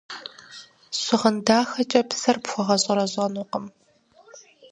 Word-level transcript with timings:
Щыгъын 1.01 1.35
дахэкӏэ 1.45 2.01
псэр 2.09 2.37
пхуэгъэщӏэрэщӏэнукъым. 2.43 3.65